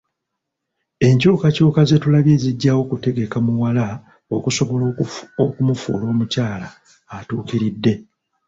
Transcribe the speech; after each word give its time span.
Enkyukakyuka 1.07 1.79
ze 1.89 1.97
tulabye 2.03 2.35
zijjawo 2.43 2.81
kutegeka 2.89 3.37
muwala 3.45 3.85
okusobola 4.35 4.83
okumufuula 5.47 6.05
omukyala 6.13 6.67
atuukiridde. 7.17 7.93